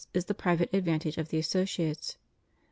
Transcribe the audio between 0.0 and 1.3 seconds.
is the private advantage of